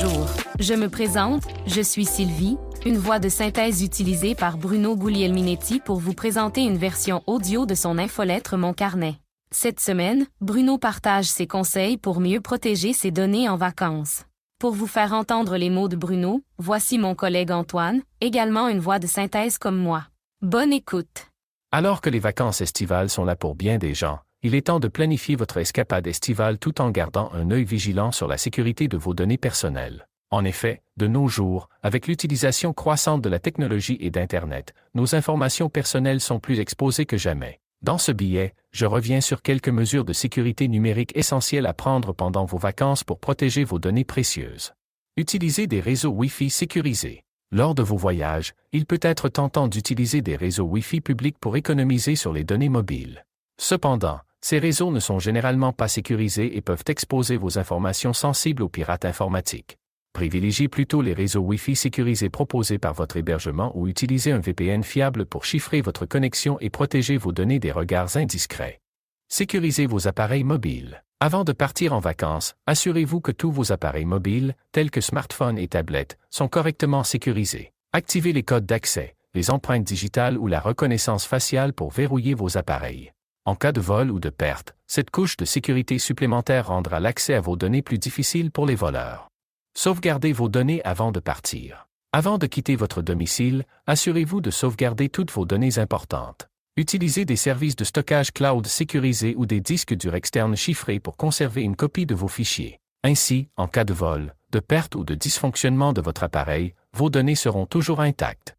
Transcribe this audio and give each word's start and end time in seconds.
Bonjour, 0.00 0.26
je 0.60 0.74
me 0.74 0.88
présente, 0.88 1.42
je 1.66 1.80
suis 1.80 2.04
Sylvie, 2.04 2.56
une 2.84 2.98
voix 2.98 3.18
de 3.18 3.28
synthèse 3.28 3.82
utilisée 3.82 4.34
par 4.34 4.56
Bruno 4.56 4.96
Guglielminetti 4.96 5.80
pour 5.80 5.98
vous 5.98 6.14
présenter 6.14 6.62
une 6.62 6.76
version 6.76 7.22
audio 7.26 7.66
de 7.66 7.74
son 7.74 7.98
infolettre 7.98 8.56
Mon 8.56 8.72
Carnet. 8.72 9.16
Cette 9.50 9.80
semaine, 9.80 10.26
Bruno 10.40 10.78
partage 10.78 11.24
ses 11.24 11.46
conseils 11.46 11.96
pour 11.96 12.20
mieux 12.20 12.40
protéger 12.40 12.92
ses 12.92 13.10
données 13.10 13.48
en 13.48 13.56
vacances. 13.56 14.24
Pour 14.60 14.72
vous 14.72 14.86
faire 14.86 15.12
entendre 15.12 15.56
les 15.56 15.70
mots 15.70 15.88
de 15.88 15.96
Bruno, 15.96 16.42
voici 16.58 16.98
mon 16.98 17.14
collègue 17.14 17.50
Antoine, 17.50 18.02
également 18.20 18.68
une 18.68 18.80
voix 18.80 18.98
de 18.98 19.06
synthèse 19.06 19.58
comme 19.58 19.78
moi. 19.78 20.04
Bonne 20.42 20.72
écoute. 20.72 21.26
Alors 21.72 22.00
que 22.00 22.10
les 22.10 22.20
vacances 22.20 22.60
estivales 22.60 23.10
sont 23.10 23.24
là 23.24 23.36
pour 23.36 23.56
bien 23.56 23.78
des 23.78 23.94
gens, 23.94 24.20
il 24.42 24.54
est 24.54 24.68
temps 24.68 24.78
de 24.78 24.86
planifier 24.86 25.34
votre 25.34 25.56
escapade 25.56 26.06
estivale 26.06 26.58
tout 26.58 26.80
en 26.80 26.90
gardant 26.90 27.30
un 27.32 27.50
œil 27.50 27.64
vigilant 27.64 28.12
sur 28.12 28.28
la 28.28 28.38
sécurité 28.38 28.86
de 28.86 28.96
vos 28.96 29.12
données 29.12 29.36
personnelles. 29.36 30.06
En 30.30 30.44
effet, 30.44 30.82
de 30.96 31.08
nos 31.08 31.26
jours, 31.26 31.68
avec 31.82 32.06
l'utilisation 32.06 32.72
croissante 32.72 33.20
de 33.20 33.28
la 33.28 33.40
technologie 33.40 33.96
et 34.00 34.10
d'Internet, 34.10 34.74
nos 34.94 35.14
informations 35.14 35.68
personnelles 35.68 36.20
sont 36.20 36.38
plus 36.38 36.60
exposées 36.60 37.06
que 37.06 37.16
jamais. 37.16 37.60
Dans 37.82 37.98
ce 37.98 38.12
billet, 38.12 38.54
je 38.70 38.86
reviens 38.86 39.20
sur 39.20 39.42
quelques 39.42 39.68
mesures 39.68 40.04
de 40.04 40.12
sécurité 40.12 40.68
numérique 40.68 41.16
essentielles 41.16 41.66
à 41.66 41.74
prendre 41.74 42.12
pendant 42.12 42.44
vos 42.44 42.58
vacances 42.58 43.04
pour 43.04 43.18
protéger 43.18 43.64
vos 43.64 43.78
données 43.78 44.04
précieuses. 44.04 44.72
Utilisez 45.16 45.66
des 45.66 45.80
réseaux 45.80 46.10
Wi-Fi 46.10 46.50
sécurisés. 46.50 47.24
Lors 47.50 47.74
de 47.74 47.82
vos 47.82 47.96
voyages, 47.96 48.52
il 48.72 48.86
peut 48.86 49.00
être 49.02 49.28
tentant 49.28 49.66
d'utiliser 49.66 50.22
des 50.22 50.36
réseaux 50.36 50.66
Wi-Fi 50.66 51.00
publics 51.00 51.38
pour 51.40 51.56
économiser 51.56 52.14
sur 52.14 52.32
les 52.32 52.44
données 52.44 52.68
mobiles. 52.68 53.24
Cependant, 53.60 54.20
ces 54.40 54.58
réseaux 54.58 54.90
ne 54.90 55.00
sont 55.00 55.18
généralement 55.18 55.72
pas 55.72 55.88
sécurisés 55.88 56.56
et 56.56 56.60
peuvent 56.60 56.84
exposer 56.86 57.36
vos 57.36 57.58
informations 57.58 58.12
sensibles 58.12 58.62
aux 58.62 58.68
pirates 58.68 59.04
informatiques. 59.04 59.78
Privilégiez 60.12 60.68
plutôt 60.68 61.02
les 61.02 61.12
réseaux 61.12 61.40
Wi-Fi 61.40 61.76
sécurisés 61.76 62.30
proposés 62.30 62.78
par 62.78 62.94
votre 62.94 63.16
hébergement 63.16 63.70
ou 63.76 63.86
utilisez 63.86 64.32
un 64.32 64.40
VPN 64.40 64.82
fiable 64.82 65.26
pour 65.26 65.44
chiffrer 65.44 65.80
votre 65.80 66.06
connexion 66.06 66.58
et 66.60 66.70
protéger 66.70 67.16
vos 67.16 67.32
données 67.32 67.58
des 67.58 67.72
regards 67.72 68.16
indiscrets. 68.16 68.80
Sécurisez 69.28 69.86
vos 69.86 70.08
appareils 70.08 70.44
mobiles. 70.44 71.02
Avant 71.20 71.44
de 71.44 71.52
partir 71.52 71.92
en 71.92 71.98
vacances, 71.98 72.54
assurez-vous 72.66 73.20
que 73.20 73.32
tous 73.32 73.50
vos 73.50 73.72
appareils 73.72 74.06
mobiles, 74.06 74.54
tels 74.72 74.90
que 74.90 75.00
smartphones 75.00 75.58
et 75.58 75.68
tablettes, 75.68 76.16
sont 76.30 76.48
correctement 76.48 77.04
sécurisés. 77.04 77.72
Activez 77.92 78.32
les 78.32 78.44
codes 78.44 78.66
d'accès, 78.66 79.16
les 79.34 79.50
empreintes 79.50 79.84
digitales 79.84 80.38
ou 80.38 80.46
la 80.46 80.60
reconnaissance 80.60 81.26
faciale 81.26 81.72
pour 81.72 81.90
verrouiller 81.90 82.34
vos 82.34 82.56
appareils. 82.56 83.12
En 83.48 83.54
cas 83.54 83.72
de 83.72 83.80
vol 83.80 84.10
ou 84.10 84.20
de 84.20 84.28
perte, 84.28 84.76
cette 84.86 85.10
couche 85.10 85.38
de 85.38 85.46
sécurité 85.46 85.98
supplémentaire 85.98 86.66
rendra 86.66 87.00
l'accès 87.00 87.32
à 87.32 87.40
vos 87.40 87.56
données 87.56 87.80
plus 87.80 87.96
difficile 87.96 88.50
pour 88.50 88.66
les 88.66 88.74
voleurs. 88.74 89.30
Sauvegardez 89.74 90.34
vos 90.34 90.50
données 90.50 90.84
avant 90.84 91.12
de 91.12 91.18
partir. 91.18 91.88
Avant 92.12 92.36
de 92.36 92.44
quitter 92.44 92.76
votre 92.76 93.00
domicile, 93.00 93.64
assurez-vous 93.86 94.42
de 94.42 94.50
sauvegarder 94.50 95.08
toutes 95.08 95.30
vos 95.30 95.46
données 95.46 95.78
importantes. 95.78 96.50
Utilisez 96.76 97.24
des 97.24 97.36
services 97.36 97.74
de 97.74 97.84
stockage 97.84 98.32
cloud 98.32 98.66
sécurisés 98.66 99.34
ou 99.34 99.46
des 99.46 99.62
disques 99.62 99.94
durs 99.94 100.14
externes 100.14 100.54
chiffrés 100.54 101.00
pour 101.00 101.16
conserver 101.16 101.62
une 101.62 101.74
copie 101.74 102.04
de 102.04 102.14
vos 102.14 102.28
fichiers. 102.28 102.78
Ainsi, 103.02 103.48
en 103.56 103.66
cas 103.66 103.84
de 103.84 103.94
vol, 103.94 104.34
de 104.52 104.60
perte 104.60 104.94
ou 104.94 105.04
de 105.04 105.14
dysfonctionnement 105.14 105.94
de 105.94 106.02
votre 106.02 106.22
appareil, 106.22 106.74
vos 106.94 107.08
données 107.08 107.34
seront 107.34 107.64
toujours 107.64 108.02
intactes. 108.02 108.58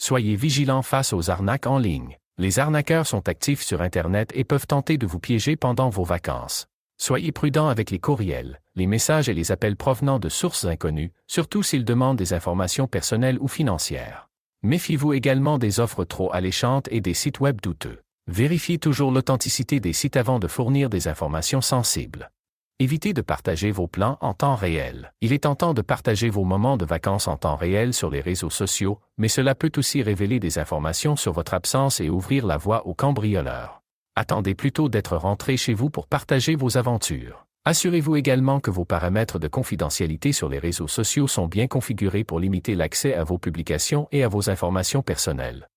Soyez 0.00 0.36
vigilant 0.36 0.82
face 0.82 1.12
aux 1.12 1.28
arnaques 1.28 1.66
en 1.66 1.78
ligne. 1.78 2.18
Les 2.40 2.60
arnaqueurs 2.60 3.08
sont 3.08 3.28
actifs 3.28 3.62
sur 3.62 3.82
Internet 3.82 4.30
et 4.32 4.44
peuvent 4.44 4.68
tenter 4.68 4.96
de 4.96 5.08
vous 5.08 5.18
piéger 5.18 5.56
pendant 5.56 5.88
vos 5.88 6.04
vacances. 6.04 6.68
Soyez 6.96 7.32
prudent 7.32 7.66
avec 7.66 7.90
les 7.90 7.98
courriels, 7.98 8.60
les 8.76 8.86
messages 8.86 9.28
et 9.28 9.34
les 9.34 9.50
appels 9.50 9.74
provenant 9.74 10.20
de 10.20 10.28
sources 10.28 10.64
inconnues, 10.64 11.12
surtout 11.26 11.64
s'ils 11.64 11.84
demandent 11.84 12.16
des 12.16 12.34
informations 12.34 12.86
personnelles 12.86 13.38
ou 13.40 13.48
financières. 13.48 14.28
Méfiez-vous 14.62 15.14
également 15.14 15.58
des 15.58 15.80
offres 15.80 16.04
trop 16.04 16.32
alléchantes 16.32 16.88
et 16.92 17.00
des 17.00 17.14
sites 17.14 17.40
web 17.40 17.60
douteux. 17.60 18.02
Vérifiez 18.28 18.78
toujours 18.78 19.10
l'authenticité 19.10 19.80
des 19.80 19.92
sites 19.92 20.16
avant 20.16 20.38
de 20.38 20.46
fournir 20.46 20.90
des 20.90 21.08
informations 21.08 21.60
sensibles. 21.60 22.30
Évitez 22.80 23.12
de 23.12 23.22
partager 23.22 23.72
vos 23.72 23.88
plans 23.88 24.18
en 24.20 24.34
temps 24.34 24.54
réel. 24.54 25.12
Il 25.20 25.32
est 25.32 25.42
tentant 25.42 25.74
de 25.74 25.82
partager 25.82 26.30
vos 26.30 26.44
moments 26.44 26.76
de 26.76 26.84
vacances 26.84 27.26
en 27.26 27.36
temps 27.36 27.56
réel 27.56 27.92
sur 27.92 28.08
les 28.08 28.20
réseaux 28.20 28.50
sociaux, 28.50 29.00
mais 29.16 29.26
cela 29.26 29.56
peut 29.56 29.72
aussi 29.76 30.00
révéler 30.00 30.38
des 30.38 30.60
informations 30.60 31.16
sur 31.16 31.32
votre 31.32 31.54
absence 31.54 31.98
et 31.98 32.08
ouvrir 32.08 32.46
la 32.46 32.56
voie 32.56 32.86
aux 32.86 32.94
cambrioleurs. 32.94 33.82
Attendez 34.14 34.54
plutôt 34.54 34.88
d'être 34.88 35.16
rentré 35.16 35.56
chez 35.56 35.74
vous 35.74 35.90
pour 35.90 36.06
partager 36.06 36.54
vos 36.54 36.76
aventures. 36.76 37.46
Assurez-vous 37.64 38.14
également 38.14 38.60
que 38.60 38.70
vos 38.70 38.84
paramètres 38.84 39.40
de 39.40 39.48
confidentialité 39.48 40.30
sur 40.30 40.48
les 40.48 40.60
réseaux 40.60 40.86
sociaux 40.86 41.26
sont 41.26 41.48
bien 41.48 41.66
configurés 41.66 42.22
pour 42.22 42.38
limiter 42.38 42.76
l'accès 42.76 43.12
à 43.12 43.24
vos 43.24 43.38
publications 43.38 44.06
et 44.12 44.22
à 44.22 44.28
vos 44.28 44.50
informations 44.50 45.02
personnelles. 45.02 45.68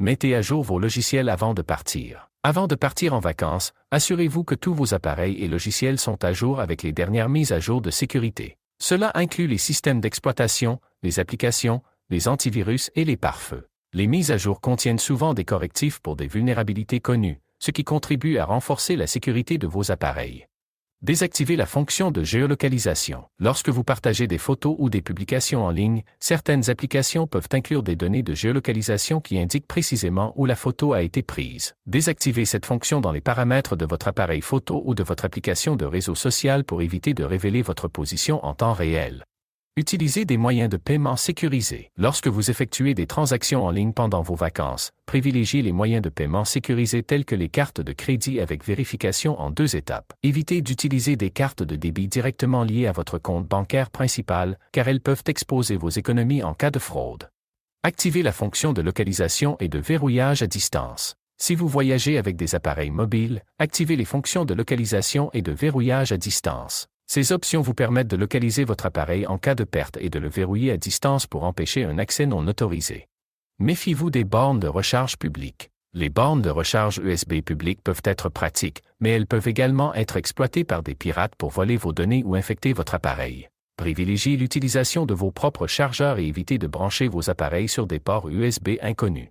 Mettez 0.00 0.34
à 0.34 0.42
jour 0.42 0.62
vos 0.62 0.78
logiciels 0.78 1.30
avant 1.30 1.54
de 1.54 1.62
partir. 1.62 2.28
Avant 2.44 2.66
de 2.66 2.74
partir 2.74 3.14
en 3.14 3.20
vacances, 3.20 3.72
assurez-vous 3.92 4.42
que 4.42 4.56
tous 4.56 4.74
vos 4.74 4.94
appareils 4.94 5.40
et 5.44 5.46
logiciels 5.46 6.00
sont 6.00 6.24
à 6.24 6.32
jour 6.32 6.58
avec 6.58 6.82
les 6.82 6.90
dernières 6.90 7.28
mises 7.28 7.52
à 7.52 7.60
jour 7.60 7.80
de 7.80 7.90
sécurité. 7.92 8.56
Cela 8.82 9.12
inclut 9.14 9.46
les 9.46 9.58
systèmes 9.58 10.00
d'exploitation, 10.00 10.80
les 11.04 11.20
applications, 11.20 11.82
les 12.10 12.26
antivirus 12.26 12.90
et 12.96 13.04
les 13.04 13.16
pare-feux. 13.16 13.68
Les 13.92 14.08
mises 14.08 14.32
à 14.32 14.38
jour 14.38 14.60
contiennent 14.60 14.98
souvent 14.98 15.34
des 15.34 15.44
correctifs 15.44 16.00
pour 16.00 16.16
des 16.16 16.26
vulnérabilités 16.26 16.98
connues, 16.98 17.40
ce 17.60 17.70
qui 17.70 17.84
contribue 17.84 18.38
à 18.38 18.44
renforcer 18.44 18.96
la 18.96 19.06
sécurité 19.06 19.56
de 19.56 19.68
vos 19.68 19.92
appareils. 19.92 20.48
Désactivez 21.02 21.56
la 21.56 21.66
fonction 21.66 22.12
de 22.12 22.22
géolocalisation. 22.22 23.24
Lorsque 23.40 23.70
vous 23.70 23.82
partagez 23.82 24.28
des 24.28 24.38
photos 24.38 24.76
ou 24.78 24.88
des 24.88 25.02
publications 25.02 25.64
en 25.64 25.70
ligne, 25.70 26.04
certaines 26.20 26.70
applications 26.70 27.26
peuvent 27.26 27.48
inclure 27.52 27.82
des 27.82 27.96
données 27.96 28.22
de 28.22 28.34
géolocalisation 28.34 29.20
qui 29.20 29.36
indiquent 29.40 29.66
précisément 29.66 30.32
où 30.36 30.46
la 30.46 30.54
photo 30.54 30.92
a 30.92 31.02
été 31.02 31.22
prise. 31.22 31.74
Désactivez 31.86 32.44
cette 32.44 32.66
fonction 32.66 33.00
dans 33.00 33.10
les 33.10 33.20
paramètres 33.20 33.74
de 33.74 33.84
votre 33.84 34.06
appareil 34.06 34.42
photo 34.42 34.80
ou 34.86 34.94
de 34.94 35.02
votre 35.02 35.24
application 35.24 35.74
de 35.74 35.86
réseau 35.86 36.14
social 36.14 36.62
pour 36.62 36.82
éviter 36.82 37.14
de 37.14 37.24
révéler 37.24 37.62
votre 37.62 37.88
position 37.88 38.38
en 38.46 38.54
temps 38.54 38.72
réel. 38.72 39.24
Utilisez 39.78 40.26
des 40.26 40.36
moyens 40.36 40.68
de 40.68 40.76
paiement 40.76 41.16
sécurisés. 41.16 41.92
Lorsque 41.96 42.28
vous 42.28 42.50
effectuez 42.50 42.92
des 42.92 43.06
transactions 43.06 43.64
en 43.64 43.70
ligne 43.70 43.94
pendant 43.94 44.20
vos 44.20 44.34
vacances, 44.34 44.90
privilégiez 45.06 45.62
les 45.62 45.72
moyens 45.72 46.02
de 46.02 46.10
paiement 46.10 46.44
sécurisés 46.44 47.02
tels 47.02 47.24
que 47.24 47.34
les 47.34 47.48
cartes 47.48 47.80
de 47.80 47.94
crédit 47.94 48.38
avec 48.38 48.66
vérification 48.66 49.40
en 49.40 49.50
deux 49.50 49.74
étapes. 49.74 50.12
Évitez 50.22 50.60
d'utiliser 50.60 51.16
des 51.16 51.30
cartes 51.30 51.62
de 51.62 51.74
débit 51.74 52.06
directement 52.06 52.64
liées 52.64 52.86
à 52.86 52.92
votre 52.92 53.16
compte 53.16 53.48
bancaire 53.48 53.88
principal, 53.88 54.58
car 54.72 54.88
elles 54.88 55.00
peuvent 55.00 55.24
exposer 55.26 55.78
vos 55.78 55.88
économies 55.88 56.42
en 56.42 56.52
cas 56.52 56.70
de 56.70 56.78
fraude. 56.78 57.30
Activez 57.82 58.22
la 58.22 58.32
fonction 58.32 58.74
de 58.74 58.82
localisation 58.82 59.56
et 59.58 59.68
de 59.68 59.78
verrouillage 59.78 60.42
à 60.42 60.48
distance. 60.48 61.14
Si 61.38 61.54
vous 61.54 61.66
voyagez 61.66 62.18
avec 62.18 62.36
des 62.36 62.54
appareils 62.54 62.90
mobiles, 62.90 63.42
activez 63.58 63.96
les 63.96 64.04
fonctions 64.04 64.44
de 64.44 64.52
localisation 64.52 65.30
et 65.32 65.40
de 65.40 65.52
verrouillage 65.52 66.12
à 66.12 66.18
distance. 66.18 66.88
Ces 67.14 67.30
options 67.30 67.60
vous 67.60 67.74
permettent 67.74 68.08
de 68.08 68.16
localiser 68.16 68.64
votre 68.64 68.86
appareil 68.86 69.26
en 69.26 69.36
cas 69.36 69.54
de 69.54 69.64
perte 69.64 69.98
et 70.00 70.08
de 70.08 70.18
le 70.18 70.30
verrouiller 70.30 70.72
à 70.72 70.78
distance 70.78 71.26
pour 71.26 71.44
empêcher 71.44 71.84
un 71.84 71.98
accès 71.98 72.24
non 72.24 72.48
autorisé. 72.48 73.06
Méfiez-vous 73.58 74.08
des 74.08 74.24
bornes 74.24 74.60
de 74.60 74.66
recharge 74.66 75.18
publiques. 75.18 75.68
Les 75.92 76.08
bornes 76.08 76.40
de 76.40 76.48
recharge 76.48 77.02
USB 77.04 77.42
publiques 77.42 77.82
peuvent 77.84 78.00
être 78.04 78.30
pratiques, 78.30 78.82
mais 78.98 79.10
elles 79.10 79.26
peuvent 79.26 79.46
également 79.46 79.92
être 79.92 80.16
exploitées 80.16 80.64
par 80.64 80.82
des 80.82 80.94
pirates 80.94 81.34
pour 81.36 81.50
voler 81.50 81.76
vos 81.76 81.92
données 81.92 82.22
ou 82.24 82.34
infecter 82.34 82.72
votre 82.72 82.94
appareil. 82.94 83.50
Privilégiez 83.76 84.38
l'utilisation 84.38 85.04
de 85.04 85.12
vos 85.12 85.30
propres 85.30 85.66
chargeurs 85.66 86.18
et 86.18 86.26
évitez 86.26 86.56
de 86.56 86.66
brancher 86.66 87.08
vos 87.08 87.28
appareils 87.28 87.68
sur 87.68 87.86
des 87.86 88.00
ports 88.00 88.30
USB 88.30 88.78
inconnus. 88.80 89.28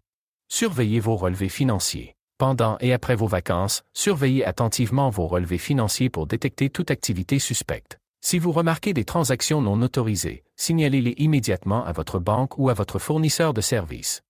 Surveillez 0.49 0.99
vos 0.99 1.15
relevés 1.15 1.49
financiers. 1.49 2.13
Pendant 2.41 2.75
et 2.79 2.91
après 2.91 3.15
vos 3.15 3.27
vacances, 3.27 3.83
surveillez 3.93 4.43
attentivement 4.43 5.11
vos 5.11 5.27
relevés 5.27 5.59
financiers 5.59 6.09
pour 6.09 6.25
détecter 6.25 6.71
toute 6.71 6.89
activité 6.89 7.37
suspecte. 7.37 7.99
Si 8.19 8.39
vous 8.39 8.51
remarquez 8.51 8.95
des 8.95 9.05
transactions 9.05 9.61
non 9.61 9.79
autorisées, 9.83 10.43
signalez-les 10.55 11.13
immédiatement 11.19 11.85
à 11.85 11.91
votre 11.91 12.17
banque 12.17 12.57
ou 12.57 12.71
à 12.71 12.73
votre 12.73 12.97
fournisseur 12.97 13.53
de 13.53 13.61
services. 13.61 14.23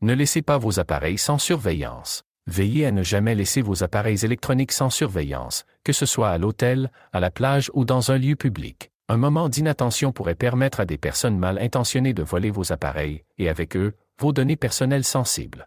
Ne 0.00 0.14
laissez 0.14 0.42
pas 0.42 0.58
vos 0.58 0.78
appareils 0.78 1.18
sans 1.18 1.38
surveillance. 1.38 2.22
Veillez 2.46 2.86
à 2.86 2.92
ne 2.92 3.02
jamais 3.02 3.34
laisser 3.34 3.62
vos 3.62 3.82
appareils 3.82 4.24
électroniques 4.24 4.70
sans 4.70 4.90
surveillance, 4.90 5.64
que 5.82 5.92
ce 5.92 6.06
soit 6.06 6.30
à 6.30 6.38
l'hôtel, 6.38 6.92
à 7.12 7.18
la 7.18 7.32
plage 7.32 7.72
ou 7.74 7.84
dans 7.84 8.12
un 8.12 8.18
lieu 8.18 8.36
public. 8.36 8.92
Un 9.08 9.16
moment 9.16 9.48
d'inattention 9.48 10.12
pourrait 10.12 10.36
permettre 10.36 10.78
à 10.78 10.86
des 10.86 10.98
personnes 10.98 11.36
mal 11.36 11.58
intentionnées 11.58 12.14
de 12.14 12.22
voler 12.22 12.52
vos 12.52 12.70
appareils, 12.70 13.24
et 13.38 13.48
avec 13.48 13.76
eux, 13.76 13.96
vos 14.20 14.32
données 14.32 14.54
personnelles 14.54 15.02
sensibles. 15.02 15.66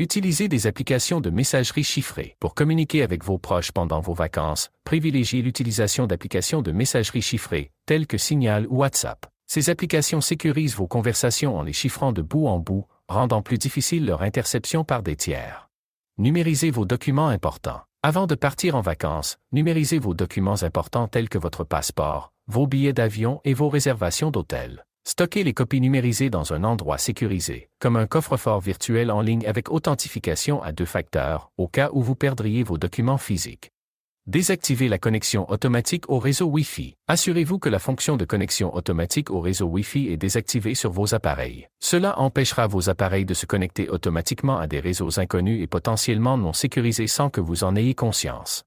Utilisez 0.00 0.46
des 0.46 0.68
applications 0.68 1.20
de 1.20 1.28
messagerie 1.28 1.82
chiffrée. 1.82 2.36
Pour 2.38 2.54
communiquer 2.54 3.02
avec 3.02 3.24
vos 3.24 3.36
proches 3.36 3.72
pendant 3.72 3.98
vos 3.98 4.14
vacances, 4.14 4.70
privilégiez 4.84 5.42
l'utilisation 5.42 6.06
d'applications 6.06 6.62
de 6.62 6.70
messagerie 6.70 7.20
chiffrée, 7.20 7.72
telles 7.84 8.06
que 8.06 8.16
Signal 8.16 8.68
ou 8.70 8.76
WhatsApp. 8.76 9.26
Ces 9.48 9.70
applications 9.70 10.20
sécurisent 10.20 10.76
vos 10.76 10.86
conversations 10.86 11.58
en 11.58 11.64
les 11.64 11.72
chiffrant 11.72 12.12
de 12.12 12.22
bout 12.22 12.46
en 12.46 12.60
bout, 12.60 12.86
rendant 13.08 13.42
plus 13.42 13.58
difficile 13.58 14.06
leur 14.06 14.22
interception 14.22 14.84
par 14.84 15.02
des 15.02 15.16
tiers. 15.16 15.68
Numérisez 16.16 16.70
vos 16.70 16.84
documents 16.84 17.26
importants. 17.26 17.80
Avant 18.04 18.28
de 18.28 18.36
partir 18.36 18.76
en 18.76 18.80
vacances, 18.80 19.38
numérisez 19.50 19.98
vos 19.98 20.14
documents 20.14 20.62
importants 20.62 21.08
tels 21.08 21.28
que 21.28 21.38
votre 21.38 21.64
passeport, 21.64 22.30
vos 22.46 22.68
billets 22.68 22.92
d'avion 22.92 23.40
et 23.44 23.52
vos 23.52 23.68
réservations 23.68 24.30
d'hôtel. 24.30 24.84
Stockez 25.10 25.42
les 25.42 25.54
copies 25.54 25.80
numérisées 25.80 26.28
dans 26.28 26.52
un 26.52 26.64
endroit 26.64 26.98
sécurisé, 26.98 27.70
comme 27.80 27.96
un 27.96 28.06
coffre-fort 28.06 28.60
virtuel 28.60 29.10
en 29.10 29.22
ligne 29.22 29.46
avec 29.46 29.70
authentification 29.70 30.62
à 30.62 30.70
deux 30.70 30.84
facteurs, 30.84 31.50
au 31.56 31.66
cas 31.66 31.88
où 31.94 32.02
vous 32.02 32.14
perdriez 32.14 32.62
vos 32.62 32.76
documents 32.76 33.16
physiques. 33.16 33.70
Désactivez 34.26 34.86
la 34.86 34.98
connexion 34.98 35.50
automatique 35.50 36.04
au 36.10 36.18
réseau 36.18 36.44
Wi-Fi. 36.48 36.94
Assurez-vous 37.08 37.58
que 37.58 37.70
la 37.70 37.78
fonction 37.78 38.18
de 38.18 38.26
connexion 38.26 38.76
automatique 38.76 39.30
au 39.30 39.40
réseau 39.40 39.64
Wi-Fi 39.68 40.08
est 40.08 40.18
désactivée 40.18 40.74
sur 40.74 40.90
vos 40.90 41.14
appareils. 41.14 41.66
Cela 41.80 42.18
empêchera 42.18 42.66
vos 42.66 42.90
appareils 42.90 43.24
de 43.24 43.32
se 43.32 43.46
connecter 43.46 43.88
automatiquement 43.88 44.58
à 44.58 44.66
des 44.66 44.78
réseaux 44.78 45.18
inconnus 45.18 45.62
et 45.62 45.66
potentiellement 45.66 46.36
non 46.36 46.52
sécurisés 46.52 47.06
sans 47.06 47.30
que 47.30 47.40
vous 47.40 47.64
en 47.64 47.76
ayez 47.76 47.94
conscience. 47.94 48.62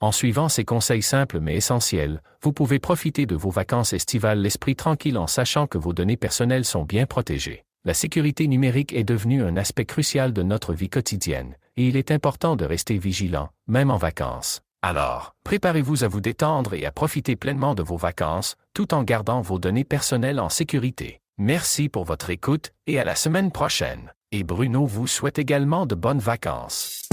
En 0.00 0.12
suivant 0.12 0.50
ces 0.50 0.64
conseils 0.64 1.02
simples 1.02 1.40
mais 1.40 1.56
essentiels, 1.56 2.20
vous 2.42 2.52
pouvez 2.52 2.78
profiter 2.78 3.24
de 3.24 3.34
vos 3.34 3.50
vacances 3.50 3.94
estivales 3.94 4.40
l'esprit 4.40 4.76
tranquille 4.76 5.16
en 5.16 5.26
sachant 5.26 5.66
que 5.66 5.78
vos 5.78 5.94
données 5.94 6.18
personnelles 6.18 6.66
sont 6.66 6.84
bien 6.84 7.06
protégées. 7.06 7.64
La 7.86 7.94
sécurité 7.94 8.46
numérique 8.46 8.92
est 8.92 9.04
devenue 9.04 9.42
un 9.42 9.56
aspect 9.56 9.86
crucial 9.86 10.34
de 10.34 10.42
notre 10.42 10.74
vie 10.74 10.90
quotidienne, 10.90 11.56
et 11.76 11.86
il 11.86 11.96
est 11.96 12.10
important 12.10 12.56
de 12.56 12.66
rester 12.66 12.98
vigilant, 12.98 13.48
même 13.68 13.90
en 13.90 13.96
vacances. 13.96 14.60
Alors, 14.82 15.34
préparez-vous 15.44 16.04
à 16.04 16.08
vous 16.08 16.20
détendre 16.20 16.74
et 16.74 16.84
à 16.84 16.92
profiter 16.92 17.34
pleinement 17.34 17.74
de 17.74 17.82
vos 17.82 17.96
vacances, 17.96 18.56
tout 18.74 18.92
en 18.92 19.02
gardant 19.02 19.40
vos 19.40 19.58
données 19.58 19.84
personnelles 19.84 20.40
en 20.40 20.50
sécurité. 20.50 21.20
Merci 21.38 21.88
pour 21.88 22.04
votre 22.04 22.28
écoute 22.28 22.72
et 22.86 22.98
à 22.98 23.04
la 23.04 23.14
semaine 23.14 23.50
prochaine. 23.50 24.12
Et 24.30 24.44
Bruno 24.44 24.84
vous 24.84 25.06
souhaite 25.06 25.38
également 25.38 25.86
de 25.86 25.94
bonnes 25.94 26.18
vacances. 26.18 27.05